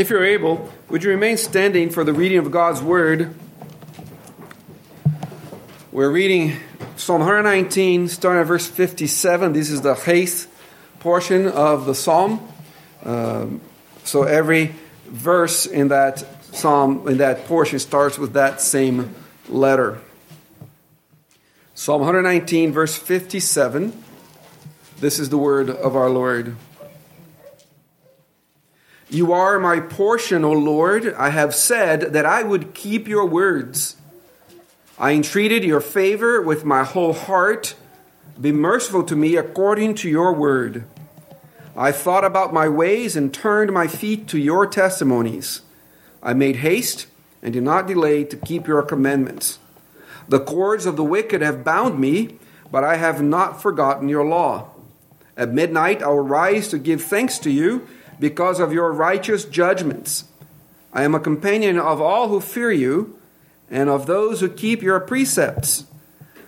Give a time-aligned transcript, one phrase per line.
[0.00, 3.34] If you're able, would you remain standing for the reading of God's Word?
[5.92, 6.56] We're reading
[6.96, 9.52] Psalm 119, starting at verse 57.
[9.52, 10.50] This is the eighth
[11.00, 12.48] portion of the psalm.
[13.04, 13.60] Um,
[14.02, 14.74] so every
[15.04, 16.24] verse in that
[16.54, 19.14] psalm, in that portion, starts with that same
[19.50, 20.00] letter.
[21.74, 24.02] Psalm 119, verse 57.
[24.98, 26.56] This is the word of our Lord.
[29.12, 31.14] You are my portion, O Lord.
[31.14, 33.96] I have said that I would keep your words.
[35.00, 37.74] I entreated your favor with my whole heart.
[38.40, 40.84] Be merciful to me according to your word.
[41.76, 45.62] I thought about my ways and turned my feet to your testimonies.
[46.22, 47.08] I made haste
[47.42, 49.58] and did not delay to keep your commandments.
[50.28, 52.38] The cords of the wicked have bound me,
[52.70, 54.68] but I have not forgotten your law.
[55.36, 57.88] At midnight I will rise to give thanks to you
[58.20, 60.24] because of your righteous judgments.
[60.92, 63.18] I am a companion of all who fear you
[63.70, 65.86] and of those who keep your precepts.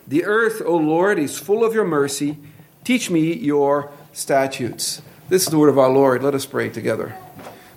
[0.06, 2.36] The earth, O Lord, is full of your mercy.
[2.84, 5.00] Teach me your statutes.
[5.28, 6.22] This is the word of our Lord.
[6.22, 7.16] Let us pray together.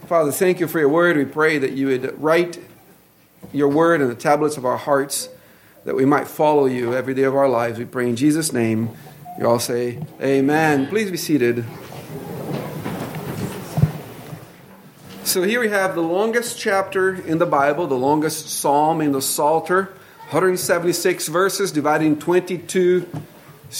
[0.08, 1.16] Father, thank you for your word.
[1.16, 2.60] We pray that you would write
[3.54, 5.30] your word in the tablets of our hearts,
[5.86, 7.80] that we might follow you every day of our lives.
[7.80, 8.90] We pray in Jesus' name.
[9.40, 10.88] You all say, Amen.
[10.88, 11.64] Please be seated.
[15.36, 19.22] So here we have the longest chapter in the Bible, the longest psalm in the
[19.22, 19.88] Psalter,
[20.30, 23.06] 176 verses divided in 22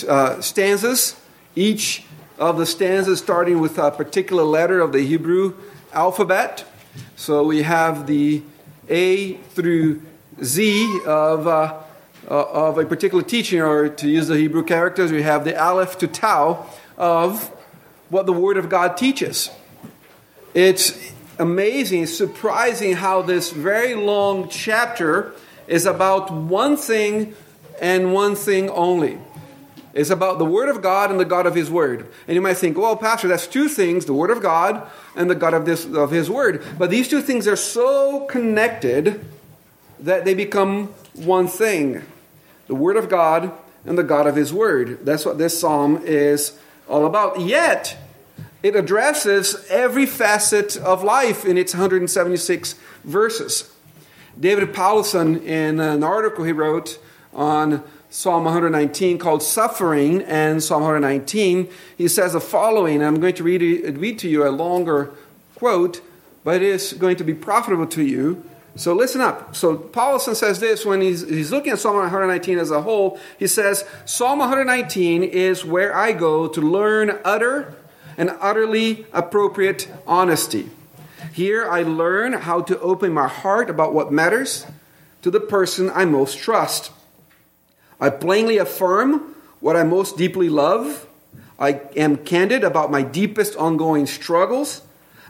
[0.10, 1.16] uh, stanzas.
[1.56, 2.04] Each
[2.38, 5.54] of the stanzas starting with a particular letter of the Hebrew
[5.94, 6.66] alphabet.
[7.16, 8.44] So we have the
[8.90, 10.02] A through
[10.44, 11.74] Z of, uh,
[12.30, 16.00] uh, of a particular teaching, or to use the Hebrew characters, we have the Aleph
[16.00, 16.66] to Tau
[16.98, 17.48] of
[18.10, 19.52] what the Word of God teaches.
[20.54, 25.34] It's amazing, surprising how this very long chapter
[25.68, 27.36] is about one thing
[27.82, 29.18] and one thing only.
[29.94, 32.08] It's about the Word of God and the God of His Word.
[32.28, 35.36] And you might think, well, Pastor, that's two things the Word of God and the
[35.36, 36.64] God of, this, of His Word.
[36.78, 39.26] But these two things are so connected
[40.00, 42.04] that they become one thing
[42.68, 43.52] the Word of God
[43.86, 45.06] and the God of His Word.
[45.06, 46.58] That's what this psalm is
[46.90, 47.40] all about.
[47.40, 47.98] Yet,
[48.66, 53.72] it addresses every facet of life in its 176 verses.
[54.40, 56.98] David Powlison, in an article he wrote
[57.32, 63.04] on Psalm 119 called Suffering and Psalm 119, he says the following.
[63.04, 63.62] I'm going to read,
[64.00, 65.12] read to you a longer
[65.54, 66.02] quote,
[66.44, 68.50] but it is going to be profitable to you.
[68.76, 69.56] So listen up.
[69.56, 73.20] So Powlison says this when he's, he's looking at Psalm 119 as a whole.
[73.38, 77.76] He says, Psalm 119 is where I go to learn utter
[78.18, 80.70] and utterly appropriate honesty.
[81.34, 84.66] Here I learn how to open my heart about what matters
[85.22, 86.92] to the person I most trust.
[88.00, 91.08] I plainly affirm what I most deeply love.
[91.58, 94.82] I am candid about my deepest ongoing struggles.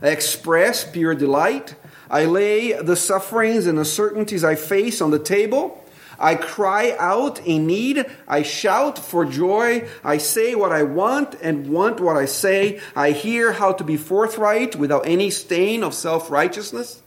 [0.02, 1.76] I express pure delight.
[2.10, 5.85] I lay the sufferings and uncertainties I face on the table.
[6.20, 8.06] I cry out in need.
[8.28, 9.88] I shout for joy.
[10.04, 12.80] I say what I want and want what I say.
[12.96, 17.02] I hear how to be forthright without any stain of self righteousness.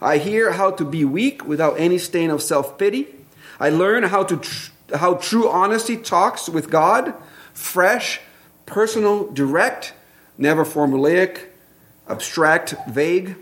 [0.00, 3.08] I hear how to be weak without any stain of self pity.
[3.60, 7.14] I learn how to tr- how true honesty talks with God,
[7.52, 8.20] fresh,
[8.66, 9.94] personal, direct,
[10.36, 11.46] never formulaic,
[12.08, 13.36] abstract, vague.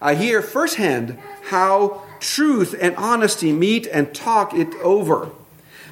[0.00, 1.18] I hear firsthand
[1.50, 5.30] how truth and honesty meet and talk it over.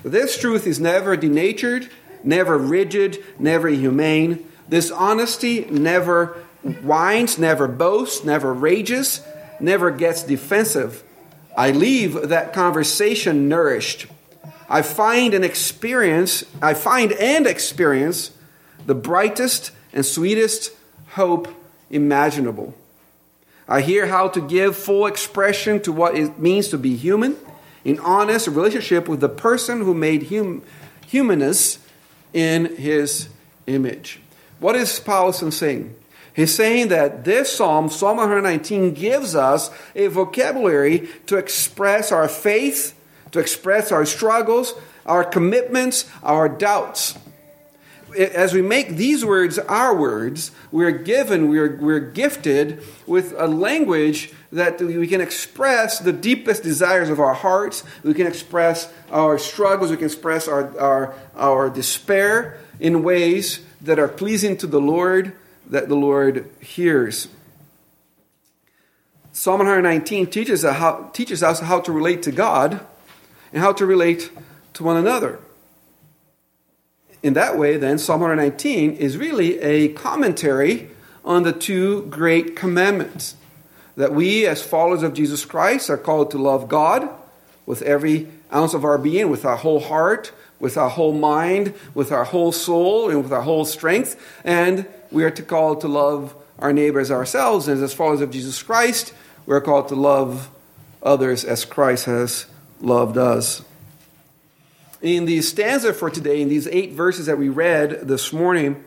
[0.04, 1.88] This truth is never denatured,
[2.22, 4.46] never rigid, never humane.
[4.68, 6.38] This honesty never
[6.82, 9.22] whines, never boasts, never rages,
[9.60, 11.02] never gets defensive.
[11.56, 14.06] I leave that conversation nourished.
[14.68, 18.32] I find and experience, I find and experience
[18.84, 20.72] the brightest and sweetest
[21.10, 21.48] hope
[21.90, 22.74] imaginable.
[23.68, 27.36] I hear how to give full expression to what it means to be human
[27.84, 30.62] in honest relationship with the person who made hum-
[31.06, 31.78] humanness
[32.32, 33.28] in his
[33.66, 34.20] image.
[34.60, 35.94] What is Powlison saying?
[36.34, 42.94] He's saying that this psalm, Psalm 119, gives us a vocabulary to express our faith,
[43.32, 44.74] to express our struggles,
[45.06, 47.16] our commitments, our doubts
[48.16, 54.32] as we make these words our words, we're given, we're, we're gifted with a language
[54.52, 57.84] that we can express the deepest desires of our hearts.
[58.02, 59.90] We can express our struggles.
[59.90, 65.32] We can express our, our, our despair in ways that are pleasing to the Lord,
[65.66, 67.28] that the Lord hears.
[69.32, 72.80] Psalm 119 teaches us, how, teaches us how to relate to God
[73.52, 74.30] and how to relate
[74.72, 75.38] to one another.
[77.22, 80.90] In that way, then, Psalm 119 is really a commentary
[81.24, 83.36] on the two great commandments
[83.96, 87.08] that we, as followers of Jesus Christ, are called to love God
[87.64, 92.12] with every ounce of our being, with our whole heart, with our whole mind, with
[92.12, 94.40] our whole soul, and with our whole strength.
[94.44, 97.68] And we are to call to love our neighbors ourselves.
[97.68, 99.12] And as followers of Jesus Christ,
[99.46, 100.50] we're called to love
[101.02, 102.46] others as Christ has
[102.80, 103.62] loved us.
[105.02, 108.82] In the stanza for today, in these eight verses that we read this morning,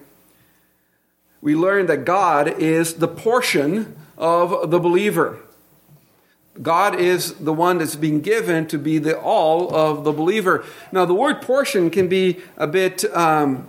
[1.39, 5.39] we learn that God is the portion of the believer.
[6.59, 10.65] God is the one that's being given to be the all of the believer.
[10.91, 13.67] Now, the word portion can be a bit, um,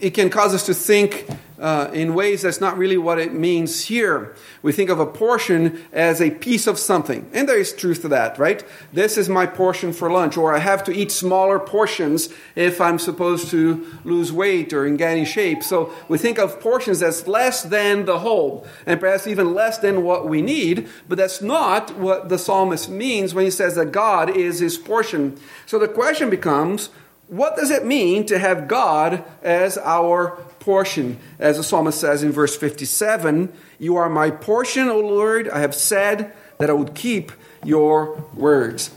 [0.00, 1.28] it can cause us to think
[1.58, 4.34] uh, in ways that's not really what it means here.
[4.62, 8.08] We think of a portion as a piece of something, and there is truth to
[8.08, 8.64] that, right?
[8.92, 12.98] This is my portion for lunch, or I have to eat smaller portions if I'm
[12.98, 15.62] supposed to lose weight or in getting shape.
[15.62, 20.02] So we think of portions as less than the whole, and perhaps even less than
[20.02, 24.30] what we need, but that's not what the psalmist means when he says that God
[24.36, 25.38] is his portion.
[25.64, 26.90] So the question becomes,
[27.28, 31.16] what does it mean to have God as our portion?
[31.38, 35.48] As the psalmist says in verse 57 You are my portion, O Lord.
[35.48, 37.30] I have said that I would keep
[37.64, 38.90] your words.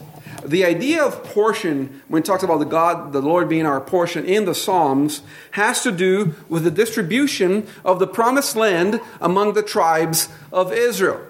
[0.44, 4.26] The idea of portion, when it talks about the God, the Lord being our portion
[4.26, 5.22] in the Psalms,
[5.52, 11.22] has to do with the distribution of the promised land among the tribes of Israel.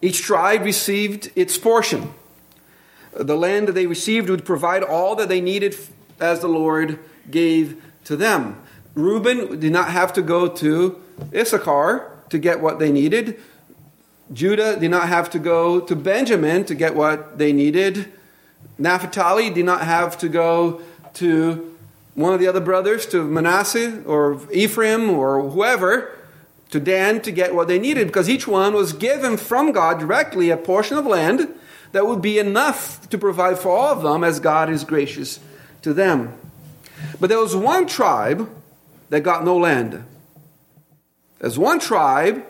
[0.00, 2.12] Each tribe received its portion.
[3.12, 5.76] The land that they received would provide all that they needed
[6.18, 6.98] as the Lord
[7.30, 8.56] gave to them.
[8.94, 11.00] Reuben did not have to go to
[11.34, 13.40] Issachar to get what they needed.
[14.32, 18.12] Judah did not have to go to Benjamin to get what they needed.
[18.78, 20.80] Naphtali did not have to go
[21.14, 21.76] to
[22.14, 26.18] one of the other brothers, to Manasseh or Ephraim or whoever,
[26.70, 30.50] to Dan to get what they needed because each one was given from God directly
[30.50, 31.48] a portion of land
[31.92, 35.38] that would be enough to provide for all of them as God is gracious
[35.82, 36.34] to them.
[37.20, 38.50] But there was one tribe
[39.12, 40.02] that got no land.
[41.38, 42.46] There's one tribe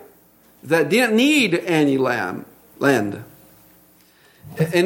[0.62, 2.44] that didn't need any land.
[2.80, 3.24] An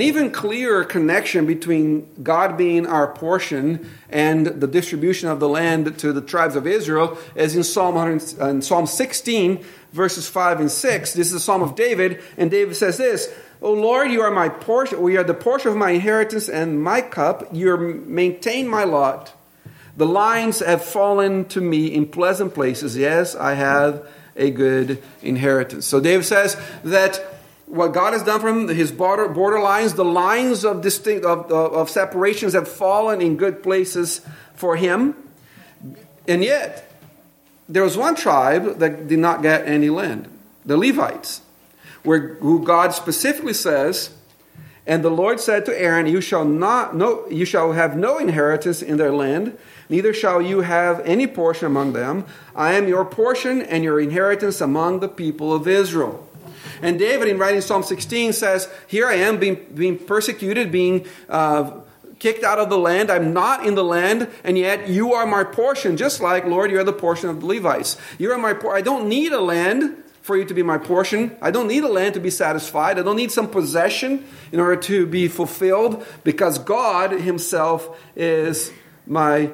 [0.00, 6.14] even clearer connection between God being our portion and the distribution of the land to
[6.14, 9.62] the tribes of Israel is in Psalm, in Psalm 16,
[9.92, 11.12] verses 5 and 6.
[11.12, 13.30] This is the Psalm of David, and David says this
[13.60, 17.02] O Lord, you are my portion, we are the portion of my inheritance and my
[17.02, 17.52] cup.
[17.52, 19.35] You maintain my lot.
[19.96, 22.96] The lines have fallen to me in pleasant places.
[22.96, 24.06] Yes, I have
[24.36, 25.86] a good inheritance.
[25.86, 27.16] So David says that
[27.66, 31.50] what God has done for him, his border, border lines, the lines of distinct of,
[31.50, 34.20] of, of separations have fallen in good places
[34.54, 35.16] for him.
[36.28, 36.92] And yet,
[37.68, 40.28] there was one tribe that did not get any land,
[40.64, 41.40] the Levites
[42.06, 44.10] where who God specifically says,
[44.86, 48.80] and the Lord said to Aaron, You shall not no, you shall have no inheritance
[48.80, 49.58] in their land,
[49.88, 52.24] neither shall you have any portion among them.
[52.54, 56.26] I am your portion and your inheritance among the people of Israel.
[56.82, 61.80] And David, in writing Psalm 16, says, Here I am being, being persecuted, being uh,
[62.18, 63.10] kicked out of the land.
[63.10, 66.78] I'm not in the land, and yet you are my portion, just like, Lord, you
[66.78, 67.96] are the portion of the Levites.
[68.18, 71.36] You are my por- I don't need a land for you to be my portion.
[71.40, 72.98] I don't need a land to be satisfied.
[72.98, 78.72] I don't need some possession in order to be fulfilled because God Himself is
[79.06, 79.52] my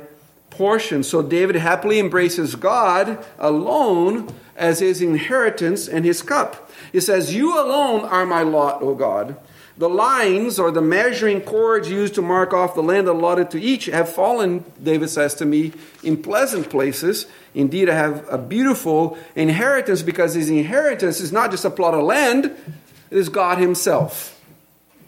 [0.52, 1.02] portion.
[1.02, 6.70] So David happily embraces God alone as his inheritance and his cup.
[6.92, 9.36] He says, You alone are my lot, O God.
[9.76, 13.86] The lines or the measuring cords used to mark off the land allotted to each
[13.86, 17.26] have fallen, David says to me, in pleasant places.
[17.54, 22.04] Indeed, I have a beautiful inheritance because his inheritance is not just a plot of
[22.04, 24.40] land, it is God Himself.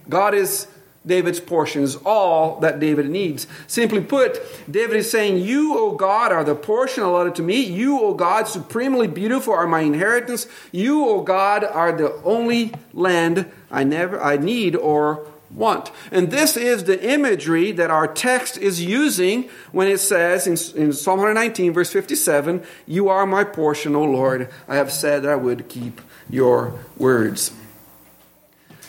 [0.09, 0.67] God is
[1.07, 3.47] David's portion, is all that David needs.
[3.67, 4.39] Simply put,
[4.71, 7.61] David is saying, You, O God, are the portion allotted to me.
[7.61, 10.47] You, O God, supremely beautiful, are my inheritance.
[10.73, 15.91] You, O God, are the only land I never I need or want.
[16.11, 20.93] And this is the imagery that our text is using when it says in, in,
[20.93, 24.51] Psalm 119, verse 57, You are my portion, O Lord.
[24.67, 27.53] I have said that I would keep your words.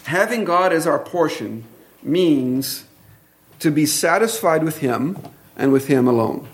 [0.05, 1.65] Having God as our portion
[2.05, 2.85] means
[3.59, 5.17] to be satisfied with Him
[5.55, 6.47] and with Him alone.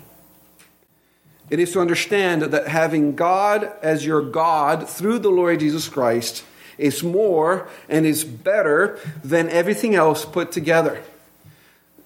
[1.50, 6.44] It is to understand that having God as your God through the Lord Jesus Christ
[6.78, 11.02] is more and is better than everything else put together.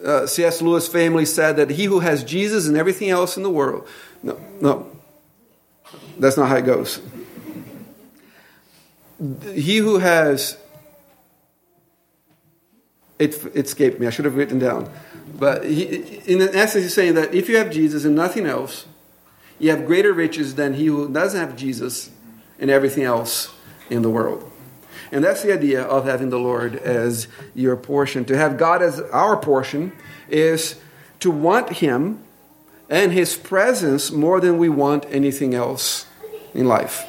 [0.05, 0.61] Uh, C.S.
[0.61, 3.89] Lewis famously said that he who has Jesus and everything else in the world.
[4.23, 4.97] No, no,
[6.19, 7.01] that's not how it goes.
[9.55, 10.59] He who has.
[13.19, 14.07] It, it escaped me.
[14.07, 14.91] I should have written down.
[15.39, 15.85] But he,
[16.27, 18.87] in essence, he's saying that if you have Jesus and nothing else,
[19.59, 22.11] you have greater riches than he who doesn't have Jesus
[22.59, 23.55] and everything else
[23.91, 24.51] in the world.
[25.13, 28.25] And that's the idea of having the Lord as your portion.
[28.27, 29.93] To have God as our portion
[30.29, 30.81] is
[31.21, 32.23] to want Him
[32.91, 36.07] and His presence more than we want anything else
[36.55, 37.05] in life.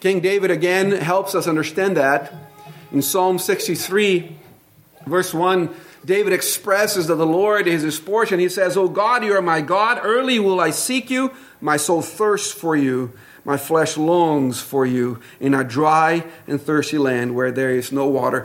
[0.00, 2.32] King David again helps us understand that.
[2.92, 4.36] In Psalm 63,
[5.08, 5.74] verse 1,
[6.04, 8.38] David expresses that the Lord is his portion.
[8.38, 10.00] He says, O God, you are my God.
[10.02, 11.32] Early will I seek you.
[11.60, 13.12] My soul thirsts for you.
[13.44, 18.06] My flesh longs for you in a dry and thirsty land where there is no
[18.06, 18.44] water.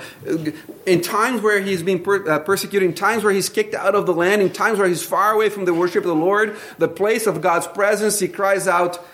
[0.85, 4.05] In times where he's being per- uh, persecuted, in times where he's kicked out of
[4.05, 6.87] the land, in times where he's far away from the worship of the Lord, the
[6.87, 9.05] place of God's presence, he cries out,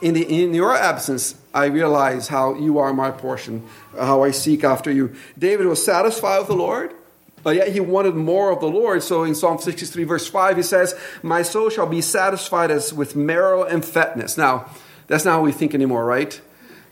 [0.00, 3.66] in, the, in your absence, I realize how you are my portion,
[3.98, 5.14] how I seek after you.
[5.38, 6.94] David was satisfied with the Lord,
[7.42, 9.02] but yet he wanted more of the Lord.
[9.02, 13.16] So in Psalm 63, verse 5, he says, My soul shall be satisfied as with
[13.16, 14.36] marrow and fatness.
[14.36, 14.68] Now,
[15.06, 16.40] that's not how we think anymore, right?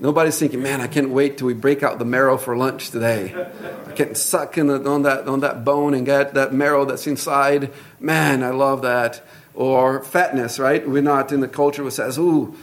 [0.01, 3.35] Nobody's thinking, man, I can't wait till we break out the marrow for lunch today.
[3.87, 7.07] I can't suck in the, on, that, on that bone and get that marrow that's
[7.07, 7.73] inside.
[8.01, 9.25] Man, I love that.
[9.55, 10.87] Or fatness, right?
[10.89, 12.57] We're not in the culture that says, ooh,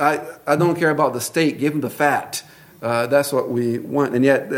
[0.00, 2.42] I, I don't care about the steak, give them the fat.
[2.82, 4.14] Uh, that's what we want.
[4.14, 4.50] And yet,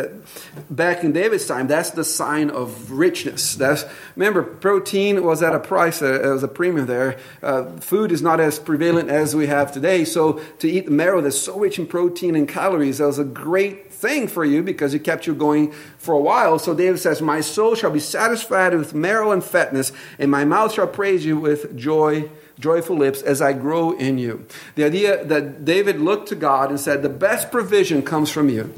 [0.71, 3.57] back in David's time, that's the sign of richness.
[3.57, 3.85] That's
[4.15, 7.19] remember, protein was at a price, uh, was a premium there.
[7.43, 10.05] Uh, food is not as prevalent as we have today.
[10.05, 13.93] So to eat marrow that's so rich in protein and calories, that was a great
[13.93, 16.61] thing for you because it kept you going for a while.
[16.61, 20.75] So David says, "My soul shall be satisfied with marrow and fatness, and my mouth
[20.75, 24.47] shall praise you with joy." Joyful lips as I grow in you.
[24.75, 28.73] The idea that David looked to God and said, The best provision comes from you.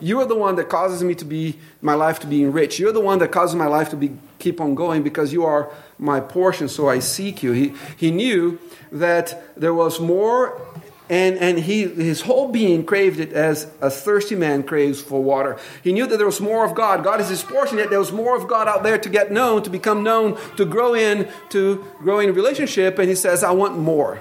[0.00, 2.78] You are the one that causes me to be my life to be enriched.
[2.78, 5.70] You're the one that causes my life to be keep on going because you are
[5.98, 7.52] my portion, so I seek you.
[7.52, 8.58] He, he knew
[8.92, 10.60] that there was more
[11.08, 15.56] and, and he, his whole being craved it as a thirsty man craves for water.
[15.84, 17.04] He knew that there was more of God.
[17.04, 19.62] God is his portion, yet there was more of God out there to get known,
[19.62, 22.98] to become known, to grow in, to grow in relationship.
[22.98, 24.20] And he says, I want more.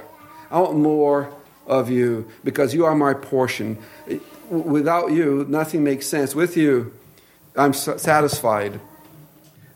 [0.51, 1.33] I want more
[1.65, 3.77] of you because you are my portion.
[4.49, 6.35] Without you, nothing makes sense.
[6.35, 6.93] With you,
[7.55, 8.79] I'm satisfied.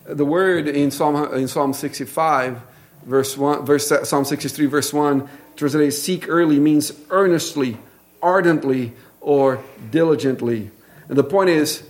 [0.05, 2.61] The word in Psalm, in Psalm 65,
[3.03, 5.27] verse 1, verse, Psalm 63, verse 1,
[5.59, 7.77] translated seek early means earnestly,
[8.21, 10.71] ardently, or diligently.
[11.07, 11.83] And the point is,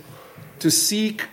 [0.58, 1.24] to seek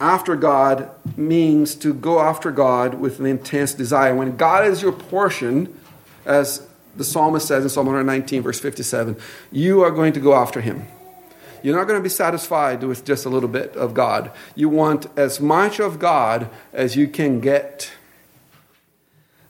[0.00, 4.14] after God means to go after God with an intense desire.
[4.14, 5.78] When God is your portion,
[6.24, 6.66] as
[6.96, 9.16] the psalmist says in Psalm 119, verse 57,
[9.52, 10.86] you are going to go after him.
[11.62, 14.30] You're not going to be satisfied with just a little bit of God.
[14.54, 17.90] You want as much of God as you can get.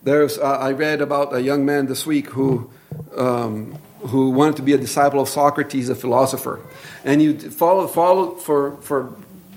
[0.03, 2.71] There's, uh, I read about a young man this week who,
[3.17, 6.61] um, who wanted to be a disciple of Socrates, a philosopher.
[7.05, 9.12] And he followed, followed for, for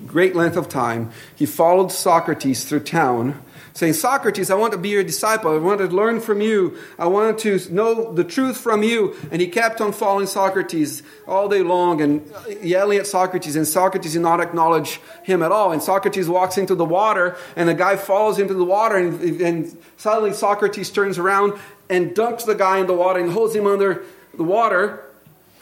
[0.07, 1.11] great length of time.
[1.35, 3.39] He followed Socrates through town
[3.79, 5.55] saying, Socrates, I want to be your disciple.
[5.55, 6.77] I want to learn from you.
[6.99, 9.15] I want to know the truth from you.
[9.31, 12.29] And he kept on following Socrates all day long and
[12.61, 13.55] yelling at Socrates.
[13.55, 15.71] And Socrates did not acknowledge him at all.
[15.71, 18.97] And Socrates walks into the water, and the guy follows him into the water.
[18.97, 21.57] And, and suddenly Socrates turns around
[21.89, 25.05] and dunks the guy in the water and holds him under the water.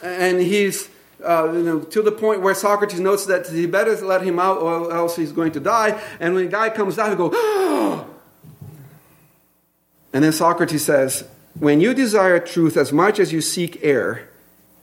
[0.02, 0.88] And he's
[1.24, 4.58] uh, you know, to the point where Socrates notes that he better let him out
[4.58, 6.00] or else he's going to die.
[6.20, 8.04] And when the guy comes out, he goes!
[10.10, 14.28] And then Socrates says, when you desire truth as much as you seek air,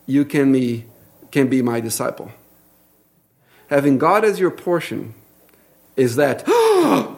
[0.06, 0.86] you can be,
[1.32, 2.32] can be my disciple.
[3.70, 5.16] Having God as your portion
[5.96, 6.48] is that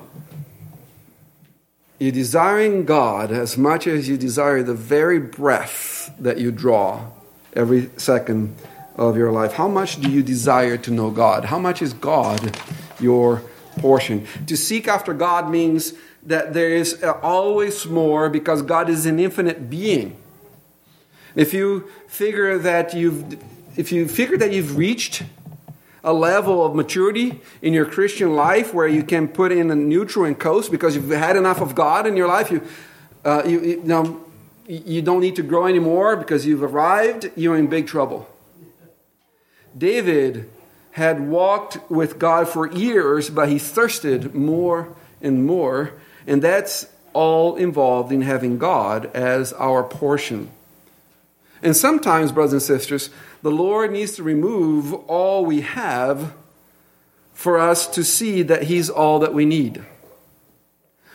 [1.99, 7.07] you're desiring God as much as you desire the very breath that you draw
[7.53, 8.55] every second
[8.97, 9.53] of your life?
[9.53, 11.45] How much do you desire to know God?
[11.45, 12.57] How much is God
[12.99, 13.43] your
[13.77, 14.27] portion?
[14.47, 19.69] To seek after God means that there is always more because God is an infinite
[19.69, 20.17] being.
[21.35, 23.39] If you figure that you've
[23.77, 25.21] if you figure that you've reached
[26.03, 30.25] a level of maturity in your Christian life where you can put in a neutral
[30.25, 32.65] and coast because you've had enough of God in your life, you,
[33.23, 34.25] uh, you, you, know,
[34.67, 38.27] you don't need to grow anymore because you've arrived, you're in big trouble
[39.77, 40.49] David
[40.91, 45.93] had walked with God for years, but he thirsted more and more.
[46.25, 50.49] And that's all involved in having God as our portion.
[51.61, 53.09] And sometimes, brothers and sisters,
[53.41, 56.33] the Lord needs to remove all we have
[57.33, 59.83] for us to see that He's all that we need.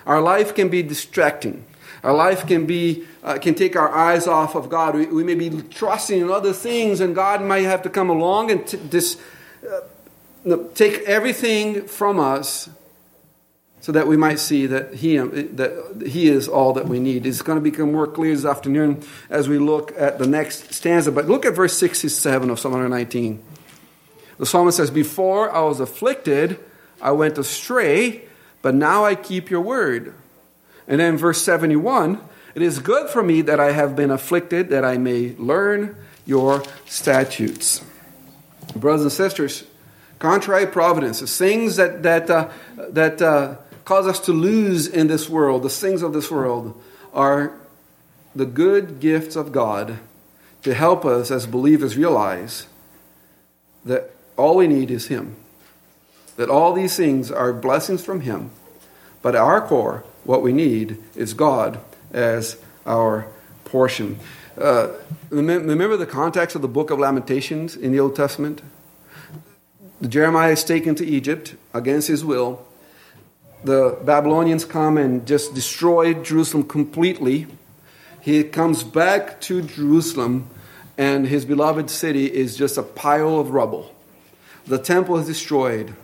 [0.06, 1.64] Our life can be distracting.
[2.02, 4.94] Our life can be uh, can take our eyes off of God.
[4.96, 8.50] We, we, may be trusting in other things, and God might have to come along
[8.50, 9.20] and t- dis,
[9.64, 12.68] uh, take everything from us
[13.82, 17.26] so that we might see that he, that he is all that we need.
[17.26, 21.10] It's going to become more clear this afternoon as we look at the next stanza.
[21.10, 23.42] But look at verse 67 of Psalm 119.
[24.38, 26.60] The psalmist says, Before I was afflicted,
[27.00, 28.22] I went astray,
[28.62, 30.14] but now I keep your word.
[30.86, 32.20] And then verse 71
[32.54, 35.96] It is good for me that I have been afflicted, that I may learn
[36.26, 37.84] your statutes.
[38.74, 39.64] Brothers and sisters,
[40.18, 42.48] contrary providences, things that, that, uh,
[42.90, 46.80] that uh, cause us to lose in this world, the things of this world,
[47.12, 47.52] are
[48.34, 49.98] the good gifts of God
[50.62, 52.66] to help us as believers realize
[53.84, 55.36] that all we need is Him.
[56.36, 58.50] That all these things are blessings from Him.
[59.20, 61.80] But at our core, what we need is God
[62.12, 63.26] as our
[63.64, 64.18] portion.
[64.58, 64.88] Uh,
[65.30, 68.62] remember the context of the book of Lamentations in the Old Testament?
[70.06, 72.66] Jeremiah is taken to Egypt against his will
[73.64, 77.46] the Babylonians come and just destroy Jerusalem completely.
[78.20, 80.48] He comes back to Jerusalem,
[80.98, 83.94] and his beloved city is just a pile of rubble.
[84.66, 85.94] The temple is destroyed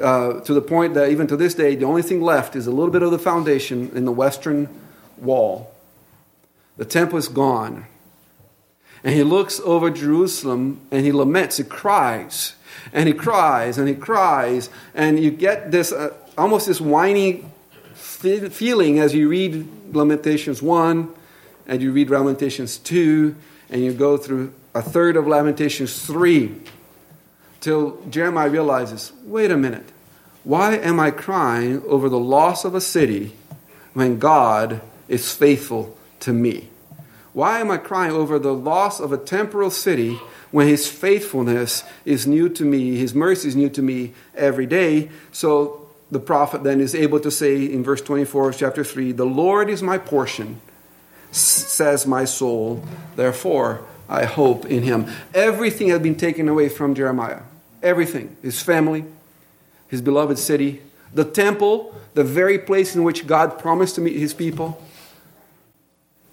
[0.00, 2.70] uh, to the point that even to this day, the only thing left is a
[2.70, 4.68] little bit of the foundation in the western
[5.18, 5.72] wall.
[6.76, 7.86] The temple is gone.
[9.02, 12.54] And he looks over Jerusalem and he laments, he cries,
[12.92, 15.90] and he cries, and he cries, and you get this.
[15.92, 17.44] Uh, almost this whiny
[17.94, 21.12] feeling as you read Lamentations 1
[21.66, 23.34] and you read Lamentations 2
[23.68, 26.54] and you go through a third of Lamentations 3
[27.60, 29.90] till Jeremiah realizes wait a minute,
[30.44, 33.34] why am I crying over the loss of a city
[33.92, 36.68] when God is faithful to me?
[37.32, 40.18] Why am I crying over the loss of a temporal city
[40.50, 45.10] when his faithfulness is new to me, his mercy is new to me every day?
[45.30, 49.24] So the prophet then is able to say in verse 24 of chapter 3 The
[49.24, 50.60] Lord is my portion,
[51.30, 52.82] says my soul,
[53.14, 55.06] therefore I hope in him.
[55.32, 57.42] Everything had been taken away from Jeremiah.
[57.82, 58.36] Everything.
[58.42, 59.04] His family,
[59.88, 64.34] his beloved city, the temple, the very place in which God promised to meet his
[64.34, 64.82] people,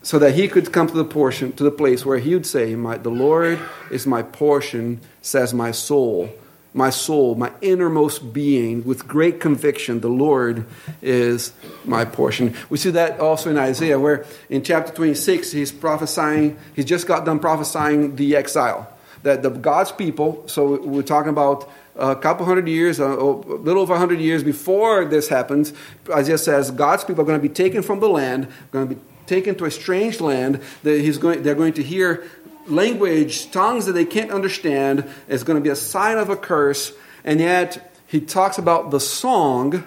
[0.04, 2.74] so that he could come to the portion, to the place where he would say,
[2.74, 3.60] The Lord
[3.92, 6.30] is my portion, says my soul
[6.78, 10.66] my soul, my innermost being, with great conviction, the Lord
[11.02, 11.52] is
[11.84, 12.54] my portion.
[12.70, 17.26] We see that also in Isaiah, where in chapter 26, he's prophesying, he's just got
[17.26, 18.94] done prophesying the exile.
[19.28, 23.94] That the God's people, so we're talking about a couple hundred years, a little over
[23.94, 25.74] a hundred years before this happens,
[26.10, 29.02] Isaiah says God's people are going to be taken from the land, going to be
[29.26, 30.62] taken to a strange land.
[30.84, 32.24] That he's going, they're going to hear
[32.68, 36.94] language, tongues that they can't understand, It's going to be a sign of a curse.
[37.26, 39.84] And yet, he talks about the song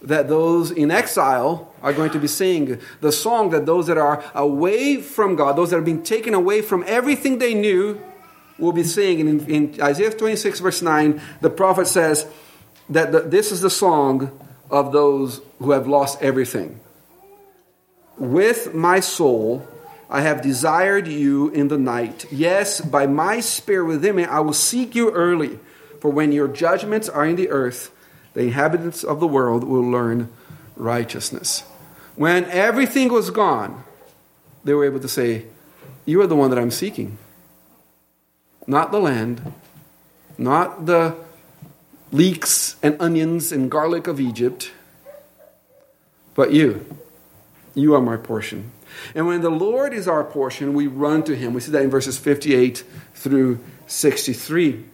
[0.00, 2.78] that those in exile are going to be singing.
[3.00, 6.62] The song that those that are away from God, those that are being taken away
[6.62, 8.00] from everything they knew,
[8.58, 12.26] will be seeing In, in Isaiah 26, verse 9, the prophet says
[12.90, 14.30] that the, this is the song
[14.70, 16.80] of those who have lost everything.
[18.16, 19.66] With my soul,
[20.10, 22.26] I have desired you in the night.
[22.32, 25.58] Yes, by my spirit within me, I will seek you early.
[26.00, 27.94] For when your judgments are in the earth,
[28.34, 30.30] the inhabitants of the world will learn
[30.76, 31.60] righteousness.
[32.16, 33.84] When everything was gone,
[34.64, 35.44] they were able to say,
[36.04, 37.18] You are the one that I'm seeking.
[38.68, 39.54] Not the land,
[40.36, 41.16] not the
[42.12, 44.72] leeks and onions and garlic of Egypt,
[46.34, 46.84] but you.
[47.74, 48.70] You are my portion.
[49.14, 51.54] And when the Lord is our portion, we run to him.
[51.54, 54.84] We see that in verses 58 through 63.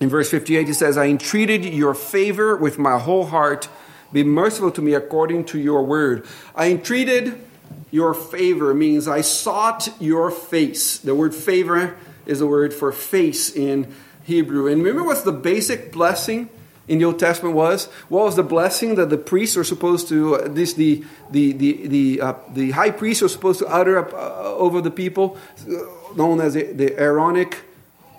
[0.00, 3.70] In verse 58, he says, I entreated your favor with my whole heart.
[4.12, 6.26] Be merciful to me according to your word.
[6.54, 7.42] I entreated
[7.90, 10.98] your favor means I sought your face.
[10.98, 13.92] The word favor is the word for face in
[14.24, 14.66] Hebrew.
[14.66, 16.50] And remember what's the basic blessing
[16.88, 17.86] in the Old Testament was?
[18.08, 21.86] What was the blessing that the priests were supposed to, uh, this the the the
[21.86, 26.14] the, uh, the high priest was supposed to utter up, uh, over the people, uh,
[26.16, 27.62] known as the, the Aaronic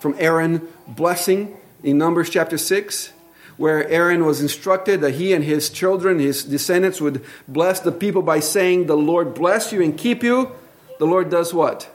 [0.00, 3.12] from Aaron blessing in Numbers chapter 6,
[3.56, 8.22] where Aaron was instructed that he and his children, his descendants, would bless the people
[8.22, 10.52] by saying, The Lord bless you and keep you.
[10.98, 11.88] The Lord does what?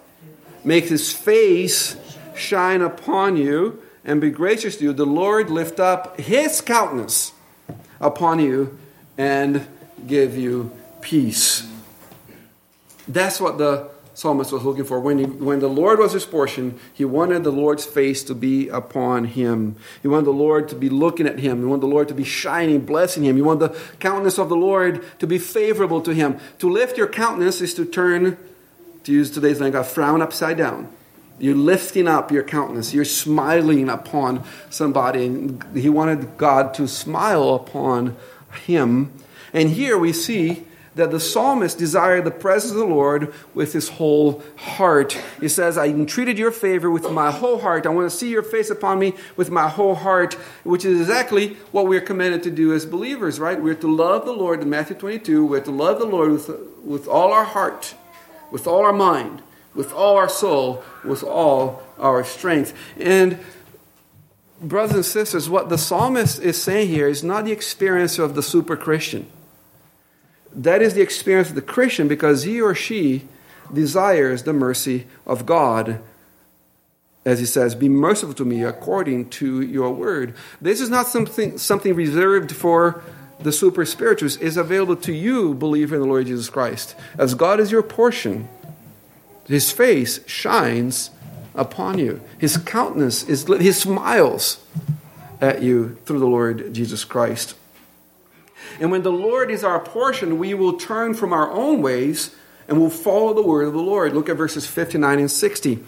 [0.63, 1.95] Make his face
[2.35, 4.93] shine upon you and be gracious to you.
[4.93, 7.33] The Lord lift up his countenance
[7.99, 8.77] upon you
[9.17, 9.65] and
[10.07, 11.67] give you peace.
[13.07, 14.99] That's what the psalmist was looking for.
[14.99, 18.69] When, he, when the Lord was his portion, he wanted the Lord's face to be
[18.69, 19.75] upon him.
[20.01, 21.59] He wanted the Lord to be looking at him.
[21.59, 23.35] He wanted the Lord to be shining, blessing him.
[23.35, 26.39] He wanted the countenance of the Lord to be favorable to him.
[26.59, 28.37] To lift your countenance is to turn,
[29.03, 30.89] to use today's language, a frown upside down.
[31.43, 32.93] You're lifting up your countenance.
[32.93, 35.25] You're smiling upon somebody.
[35.25, 38.15] And he wanted God to smile upon
[38.65, 39.11] him.
[39.51, 40.63] And here we see
[40.95, 45.19] that the psalmist desired the presence of the Lord with his whole heart.
[45.41, 47.85] He says, I entreated your favor with my whole heart.
[47.85, 51.55] I want to see your face upon me with my whole heart, which is exactly
[51.73, 53.61] what we're commanded to do as believers, right?
[53.61, 55.45] We're to love the Lord in Matthew 22.
[55.45, 56.49] We're to love the Lord with,
[56.85, 57.95] with all our heart,
[58.49, 59.41] with all our mind,
[59.75, 62.73] with all our soul, with all our strength.
[62.99, 63.39] And
[64.61, 68.43] brothers and sisters, what the psalmist is saying here is not the experience of the
[68.43, 69.27] super Christian.
[70.55, 73.27] That is the experience of the Christian because he or she
[73.73, 75.99] desires the mercy of God.
[77.25, 80.35] As he says, Be merciful to me according to your word.
[80.61, 83.01] This is not something, something reserved for
[83.39, 86.95] the super spirituals, is available to you, believer in the Lord Jesus Christ.
[87.17, 88.47] As God is your portion,
[89.47, 91.09] his face shines
[91.55, 92.21] upon you.
[92.37, 93.61] His countenance is lit.
[93.61, 94.63] He smiles
[95.41, 97.55] at you through the Lord Jesus Christ.
[98.79, 102.35] And when the Lord is our portion, we will turn from our own ways
[102.67, 104.13] and will follow the word of the Lord.
[104.13, 105.83] Look at verses 59 and 60.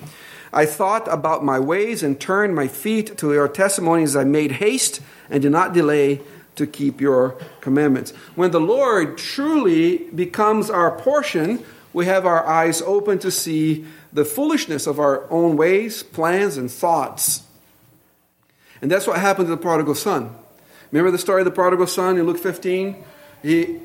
[0.53, 4.15] I thought about my ways and turned my feet to your testimonies.
[4.15, 6.21] I made haste and did not delay
[6.55, 8.11] to keep your commandments.
[8.35, 11.63] When the Lord truly becomes our portion,
[11.95, 16.69] we have our eyes open to see the foolishness of our own ways, plans, and
[16.69, 17.43] thoughts.
[18.81, 20.35] And that's what happened to the prodigal son.
[20.91, 23.01] Remember the story of the prodigal son in Luke 15?
[23.43, 23.79] He,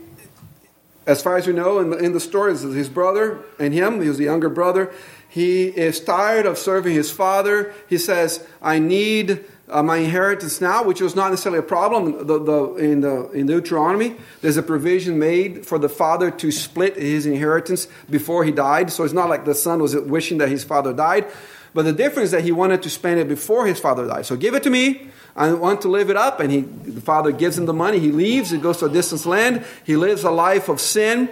[1.07, 4.09] as far as we know, in the, in the story, his brother and him, he
[4.09, 4.93] was the younger brother.
[5.29, 7.73] He is tired of serving his father.
[7.89, 12.27] He says, I need uh, my inheritance now, which was not necessarily a problem.
[12.27, 16.97] The, the, in, the, in Deuteronomy, there's a provision made for the father to split
[16.97, 18.91] his inheritance before he died.
[18.91, 21.27] So it's not like the son was wishing that his father died.
[21.73, 24.27] But the difference is that he wanted to spend it before his father died.
[24.27, 25.09] So give it to me.
[25.37, 26.41] I want to live it up.
[26.41, 27.99] And he, the father gives him the money.
[28.01, 28.51] He leaves.
[28.51, 29.65] He goes to a distant land.
[29.85, 31.31] He lives a life of sin.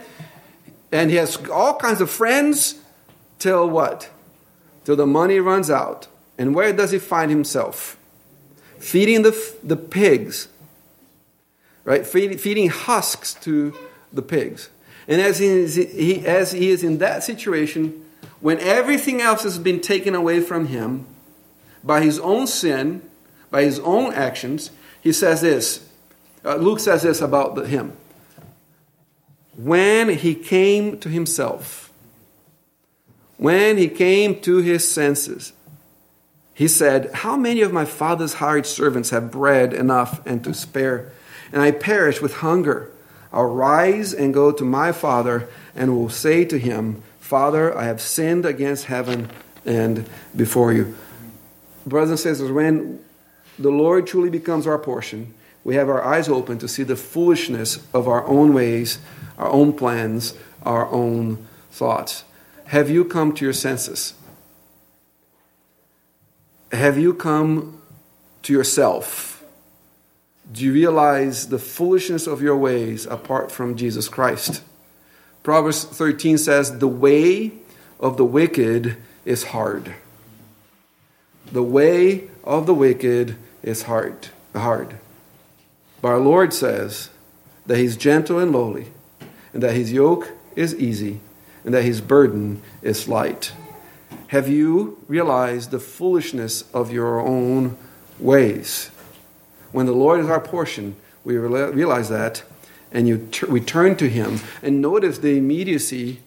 [0.93, 2.81] And he has all kinds of friends
[3.39, 4.09] till what?
[4.85, 6.07] Till the money runs out.
[6.39, 7.98] And where does he find himself?
[8.79, 10.49] Feeding the, the pigs,
[11.85, 12.07] right?
[12.07, 13.75] Feeding, feeding husks to
[14.13, 14.71] the pigs.
[15.07, 18.05] And as he, is, he, as he is in that situation,
[18.41, 21.07] when everything else has been taken away from him
[21.83, 23.03] by his own sin,
[23.51, 25.89] by his own actions, he says this.
[26.45, 27.97] Uh, Luke says this about the, him.
[29.57, 31.93] When he came to himself,
[33.39, 35.53] when he came to his senses,
[36.59, 41.13] he said, How many of my father's hired servants have bread enough and to spare?
[41.53, 42.91] And I perish with hunger.
[43.33, 48.01] I'll rise and go to my father and will say to him, Father, I have
[48.01, 49.31] sinned against heaven
[49.65, 50.97] and before you.
[51.87, 53.05] Brothers and sisters, when
[53.57, 57.87] the Lord truly becomes our portion, we have our eyes open to see the foolishness
[57.95, 58.99] of our own ways,
[59.39, 62.25] our own plans, our own thoughts.
[62.65, 64.15] Have you come to your senses?
[66.73, 67.81] Have you come
[68.43, 69.43] to yourself?
[70.53, 74.63] Do you realize the foolishness of your ways apart from Jesus Christ?
[75.43, 77.53] Proverbs 13 says, The way
[78.01, 79.95] of the wicked is hard.
[81.51, 84.29] The way of the wicked is hard.
[84.55, 84.97] hard.
[86.03, 87.11] But our Lord says
[87.67, 88.89] that He's gentle and lowly,
[89.53, 91.21] and that His yoke is easy,
[91.65, 93.53] and that His burden is light.
[94.29, 97.79] Have you realized the foolishness of your own
[98.19, 98.91] ways?
[99.73, 102.43] When the Lord is our portion, we realize that,
[102.93, 106.21] and you we turn to Him and notice the immediacy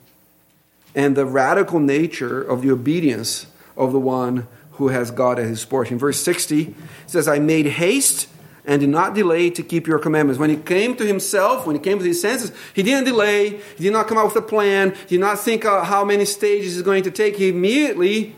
[0.96, 3.46] and the radical nature of the obedience
[3.78, 5.98] of the one who has God as his portion.
[6.00, 6.74] Verse 60
[7.06, 8.28] says, I made haste
[8.66, 10.40] and did not delay to keep your commandments.
[10.40, 13.60] When he came to himself, when he came to his senses, he didn't delay.
[13.78, 14.96] He did not come out with a plan.
[15.08, 17.38] He did not think uh, how many stages he's going to take.
[17.38, 18.36] He immediately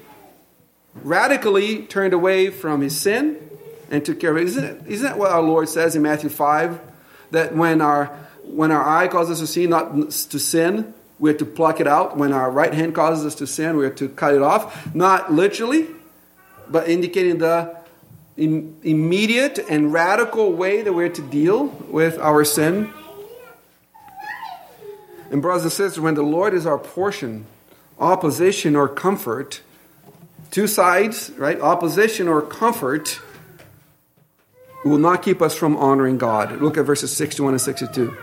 [0.96, 3.50] radically turned away from his sin
[3.90, 4.44] and took care of it.
[4.44, 6.80] Isn't, it, isn't that what our Lord says in Matthew 5?
[7.32, 8.06] That when our,
[8.44, 11.88] when our eye causes us to see, not to sin, we have to pluck it
[11.88, 12.18] out.
[12.18, 14.94] When our right hand causes us to sin, we have to cut it off.
[14.96, 15.88] Not literally,
[16.70, 17.83] but indicating the
[18.38, 22.92] immediate and radical way that we're to deal with our sin.
[25.32, 27.46] And, brothers and sisters, when the Lord is our portion,
[28.00, 29.62] opposition or comfort,
[30.52, 31.60] two sides, right?
[31.60, 33.20] Opposition or comfort
[34.86, 36.62] will not keep us from honoring God.
[36.62, 38.16] Look at verses 61 and 62.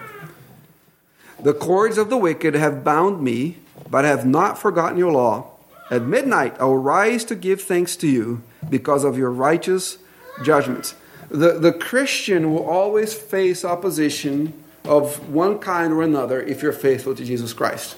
[1.43, 3.57] The cords of the wicked have bound me,
[3.89, 5.51] but have not forgotten your law.
[5.91, 9.99] At midnight I will rise to give thanks to you because of your righteous
[10.45, 10.95] judgments.
[11.29, 14.53] The, the Christian will always face opposition
[14.85, 17.97] of one kind or another if you're faithful to Jesus Christ.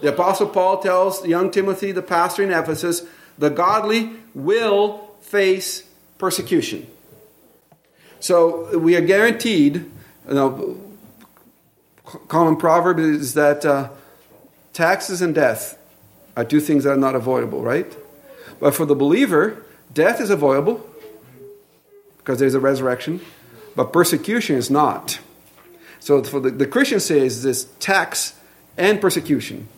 [0.00, 3.06] The Apostle Paul tells young Timothy, the pastor in Ephesus,
[3.38, 5.84] the godly will face
[6.18, 6.86] persecution.
[8.18, 9.76] So we are guaranteed,
[10.28, 10.80] you know,
[12.28, 13.90] common proverb is that uh,
[14.72, 15.78] taxes and death
[16.36, 17.96] are two things that are not avoidable, right?
[18.60, 20.88] But for the believer, death is avoidable
[22.18, 23.20] because there's a resurrection,
[23.74, 25.18] but persecution is not.
[26.00, 28.34] So for the, the Christian says this tax
[28.76, 29.68] and persecution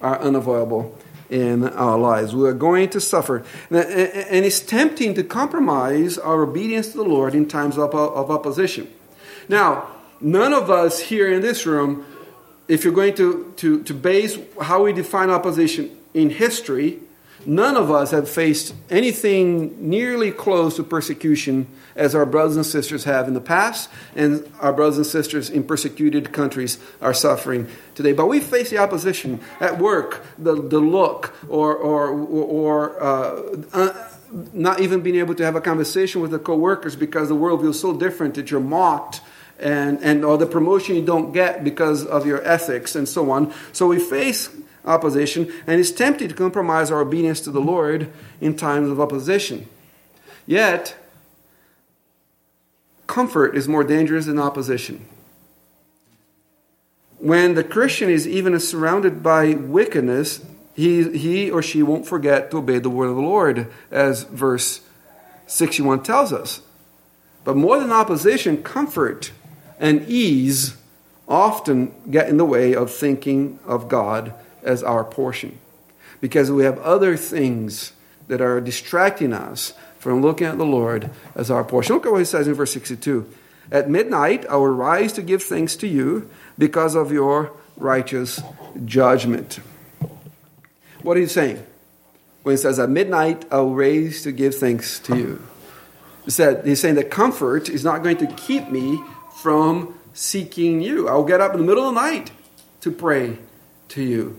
[0.00, 0.96] are unavoidable
[1.28, 2.34] in our lives.
[2.34, 3.44] We are going to suffer.
[3.70, 8.92] And it's tempting to compromise our obedience to the Lord in times of, of opposition.
[9.48, 9.88] Now,
[10.20, 12.04] none of us here in this room,
[12.68, 17.00] if you're going to, to, to base how we define opposition in history,
[17.44, 23.04] none of us have faced anything nearly close to persecution as our brothers and sisters
[23.04, 28.12] have in the past, and our brothers and sisters in persecuted countries are suffering today.
[28.12, 34.10] But we face the opposition at work, the, the look, or, or, or uh, uh,
[34.52, 37.80] not even being able to have a conversation with the coworkers because the worldview is
[37.80, 39.20] so different that you're mocked
[39.58, 43.52] and, and or the promotion you don't get because of your ethics and so on.
[43.72, 44.50] So we face
[44.84, 49.68] opposition and it's tempting to compromise our obedience to the Lord in times of opposition.
[50.46, 50.96] Yet,
[53.06, 55.04] comfort is more dangerous than opposition.
[57.18, 62.58] When the Christian is even surrounded by wickedness, he, he or she won't forget to
[62.58, 64.82] obey the word of the Lord, as verse
[65.46, 66.60] 61 tells us.
[67.44, 69.32] But more than opposition, comfort
[69.78, 70.76] and ease
[71.28, 75.58] often get in the way of thinking of God as our portion.
[76.20, 77.92] Because we have other things
[78.28, 81.94] that are distracting us from looking at the Lord as our portion.
[81.94, 83.28] Look at what he says in verse 62.
[83.70, 88.40] At midnight I will rise to give thanks to you because of your righteous
[88.84, 89.60] judgment.
[91.02, 91.64] What are you saying?
[92.42, 95.42] When he says, At midnight I will rise to give thanks to you.
[96.24, 99.00] He said, he's saying that comfort is not going to keep me
[99.36, 101.08] from seeking you.
[101.08, 102.30] I'll get up in the middle of the night
[102.80, 103.38] to pray
[103.88, 104.38] to you.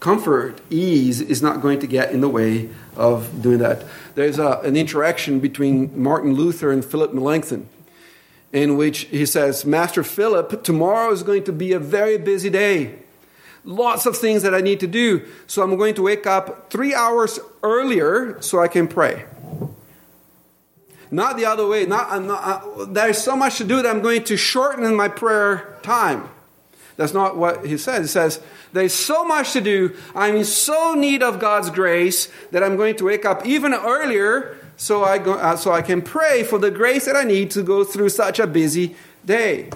[0.00, 3.84] Comfort, ease is not going to get in the way of doing that.
[4.16, 7.68] There's a, an interaction between Martin Luther and Philip Melanchthon
[8.52, 12.98] in which he says, Master Philip, tomorrow is going to be a very busy day.
[13.64, 15.24] Lots of things that I need to do.
[15.46, 19.24] So I'm going to wake up three hours earlier so I can pray.
[21.12, 21.84] Not the other way.
[21.84, 25.78] Not, not uh, there's so much to do that I'm going to shorten my prayer
[25.82, 26.28] time.
[26.96, 28.06] That's not what he says.
[28.06, 28.40] He says,
[28.72, 29.94] There's so much to do.
[30.14, 34.56] I'm in so need of God's grace that I'm going to wake up even earlier
[34.78, 37.62] so I, go, uh, so I can pray for the grace that I need to
[37.62, 39.70] go through such a busy day.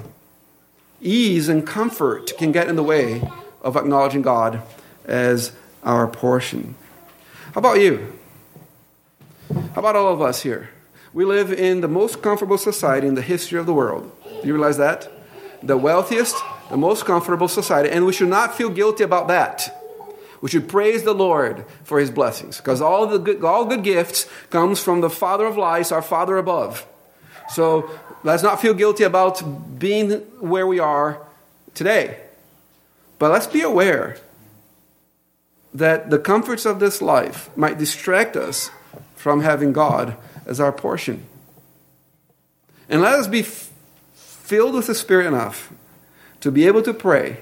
[1.02, 3.22] Ease and comfort can get in the way
[3.60, 4.62] of acknowledging God
[5.04, 5.52] as
[5.84, 6.74] our portion.
[7.52, 8.18] How about you?
[9.52, 10.70] How about all of us here?
[11.16, 14.12] We live in the most comfortable society in the history of the world.
[14.22, 15.10] Do you realize that?
[15.62, 16.36] The wealthiest,
[16.68, 19.82] the most comfortable society, and we should not feel guilty about that.
[20.42, 24.28] We should praise the Lord for his blessings because all the good, all good gifts
[24.50, 26.86] comes from the Father of lights, our Father above.
[27.48, 27.90] So
[28.22, 29.40] let's not feel guilty about
[29.78, 31.18] being where we are
[31.72, 32.18] today.
[33.18, 34.18] But let's be aware
[35.72, 38.70] that the comforts of this life might distract us
[39.14, 40.14] from having God
[40.46, 41.24] as our portion.
[42.88, 43.72] And let us be f-
[44.14, 45.72] filled with the Spirit enough
[46.40, 47.38] to be able to pray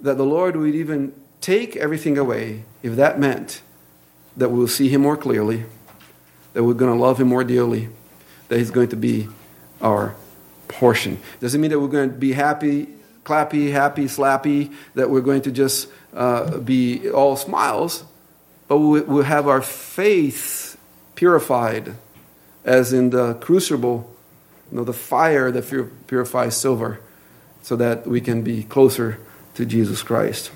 [0.00, 3.62] that the Lord would even take everything away if that meant
[4.36, 5.64] that we'll see Him more clearly,
[6.54, 7.88] that we're going to love Him more dearly,
[8.48, 9.28] that He's going to be
[9.80, 10.14] our
[10.68, 11.18] portion.
[11.40, 12.88] Doesn't mean that we're going to be happy,
[13.24, 18.04] clappy, happy, slappy, that we're going to just uh, be all smiles.
[18.68, 20.71] but we'll have our faith
[21.14, 21.94] purified,
[22.64, 24.12] as in the crucible,
[24.70, 27.00] you know, the fire that purifies silver,
[27.62, 29.18] so that we can be closer
[29.54, 30.50] to Jesus Christ.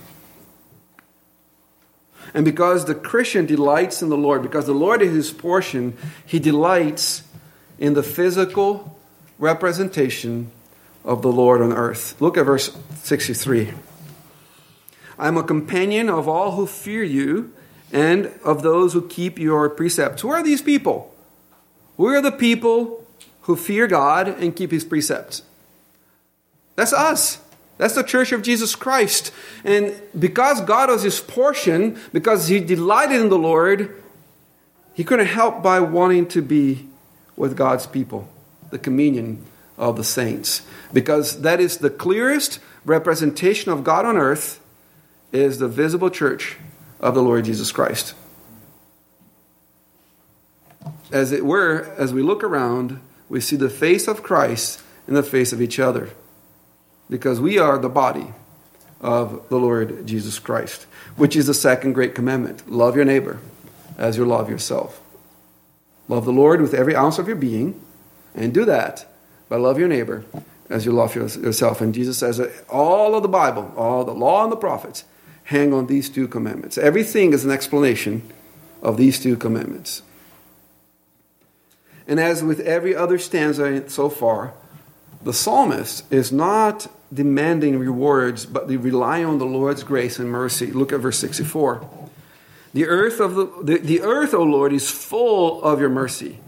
[2.34, 6.38] And because the Christian delights in the Lord, because the Lord is his portion, he
[6.38, 7.22] delights
[7.78, 8.98] in the physical
[9.38, 10.50] representation
[11.04, 12.20] of the Lord on earth.
[12.20, 13.72] Look at verse 63.
[15.18, 17.52] I am a companion of all who fear you
[17.92, 20.22] and of those who keep your precepts.
[20.22, 21.14] Who are these people?
[21.96, 23.06] We are the people
[23.42, 25.42] who fear God and keep his precepts?
[26.74, 27.38] That's us.
[27.78, 29.32] That's the church of Jesus Christ.
[29.64, 34.02] And because God was his portion, because he delighted in the Lord,
[34.94, 36.88] he couldn't help by wanting to be
[37.36, 38.28] with God's people,
[38.70, 39.44] the communion
[39.78, 40.62] of the saints.
[40.92, 44.60] Because that is the clearest representation of God on earth
[45.32, 46.56] is the visible church
[47.00, 48.14] of the Lord Jesus Christ.
[51.12, 55.22] As it were, as we look around, we see the face of Christ in the
[55.22, 56.10] face of each other
[57.08, 58.32] because we are the body
[59.00, 63.38] of the Lord Jesus Christ, which is the second great commandment love your neighbor
[63.98, 65.00] as you love yourself.
[66.08, 67.80] Love the Lord with every ounce of your being,
[68.34, 69.06] and do that
[69.48, 70.24] by love your neighbor
[70.68, 71.80] as you love yourself.
[71.80, 75.04] And Jesus says all of the Bible, all the law and the prophets,
[75.46, 76.76] hang on these two commandments.
[76.76, 78.22] Everything is an explanation
[78.82, 80.02] of these two commandments.
[82.08, 84.54] And as with every other stanza so far,
[85.22, 90.66] the psalmist is not demanding rewards, but they rely on the Lord's grace and mercy.
[90.66, 91.88] Look at verse 64.
[92.74, 96.38] The earth of the, the, the earth, O Lord, is full of your mercy.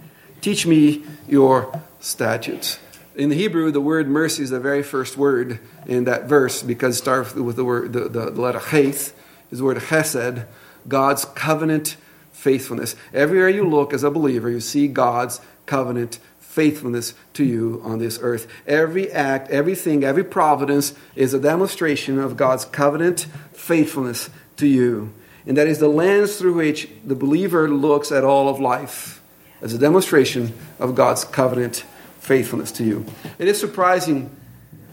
[0.40, 2.78] Teach me your statutes.
[3.18, 6.94] In the Hebrew, the word mercy is the very first word in that verse because
[6.94, 9.12] it starts with the word the, the, the letter cheth,
[9.50, 10.46] is the word chesed,
[10.86, 11.96] God's covenant
[12.30, 12.94] faithfulness.
[13.12, 18.20] Everywhere you look as a believer, you see God's covenant faithfulness to you on this
[18.22, 18.46] earth.
[18.68, 25.12] Every act, everything, every providence is a demonstration of God's covenant faithfulness to you.
[25.44, 29.20] And that is the lens through which the believer looks at all of life
[29.60, 31.84] as a demonstration of God's covenant
[32.28, 33.04] faithfulness to you.
[33.38, 34.30] It is surprising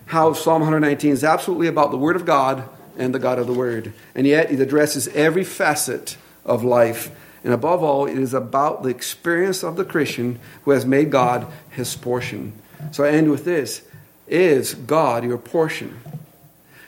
[0.08, 2.68] how Psalm 119 is absolutely about the Word of God
[2.98, 3.94] and the God of the Word.
[4.16, 7.12] And yet it addresses every facet of life
[7.46, 11.46] and above all, it is about the experience of the Christian who has made God
[11.70, 12.54] his portion.
[12.92, 13.84] So I end with this
[14.28, 16.00] Is God your portion?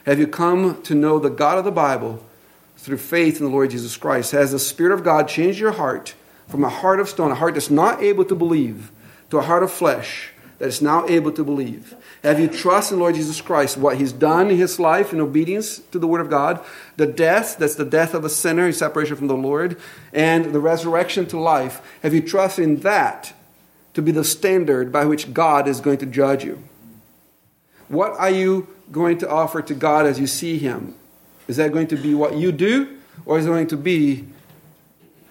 [0.04, 2.24] Have you come to know the God of the Bible
[2.76, 4.32] through faith in the Lord Jesus Christ?
[4.32, 6.14] Has the Spirit of God changed your heart
[6.48, 8.90] from a heart of stone, a heart that's not able to believe,
[9.30, 11.94] to a heart of flesh that is now able to believe?
[12.22, 15.78] Have you trusted in Lord Jesus Christ, what He's done in His life in obedience
[15.78, 16.64] to the Word of God,
[16.96, 19.80] the death, that's the death of a sinner, his separation from the Lord,
[20.12, 21.80] and the resurrection to life?
[22.02, 23.32] Have you trusted in that
[23.94, 26.62] to be the standard by which God is going to judge you?
[27.88, 30.94] What are you going to offer to God as you see Him?
[31.46, 34.26] Is that going to be what you do, or is it going to be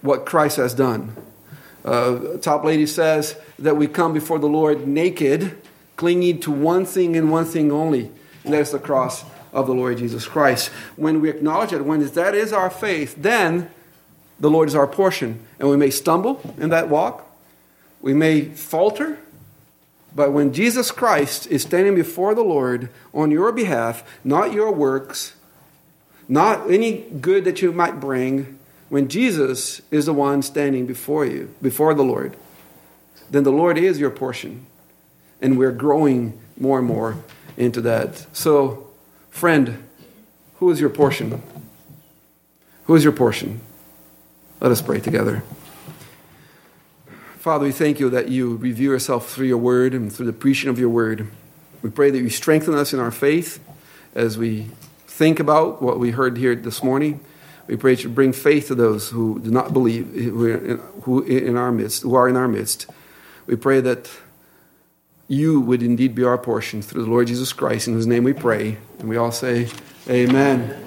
[0.02, 1.16] what Christ has done?
[1.88, 5.58] Uh, Toplady says that we come before the Lord naked
[5.96, 8.12] clinging to one thing and one thing only,
[8.44, 9.24] and that is the cross
[9.54, 10.68] of the Lord Jesus Christ.
[10.98, 13.72] When we acknowledge it, when that is our faith, then
[14.38, 15.40] the Lord is our portion.
[15.60, 17.26] And we may stumble in that walk,
[18.02, 19.20] we may falter,
[20.14, 25.38] but when Jesus Christ is standing before the Lord on your behalf, not your works,
[26.28, 28.57] not any good that you might bring,
[28.90, 32.36] when Jesus is the one standing before you, before the Lord,
[33.30, 34.66] then the Lord is your portion
[35.42, 37.18] and we're growing more and more
[37.56, 38.26] into that.
[38.36, 38.88] So,
[39.30, 39.84] friend,
[40.56, 41.42] who is your portion?
[42.86, 43.62] Who is your portion?
[44.60, 45.44] Let us pray together.
[47.38, 50.70] Father, we thank you that you reveal yourself through your word and through the preaching
[50.70, 51.28] of your word.
[51.82, 53.64] We pray that you strengthen us in our faith
[54.16, 54.68] as we
[55.06, 57.20] think about what we heard here this morning.
[57.68, 60.08] We pray you bring faith to those who do not believe,
[61.04, 62.88] who in our midst, who are in our midst.
[63.46, 64.10] We pray that
[65.28, 68.34] you would indeed be our portion through the Lord Jesus Christ, in whose name we
[68.34, 68.78] pray.
[69.00, 69.70] And we all say,
[70.10, 70.87] Amen.